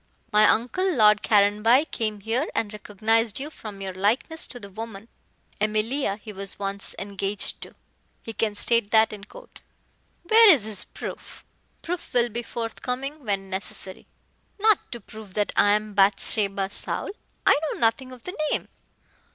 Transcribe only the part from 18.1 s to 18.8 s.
of the name."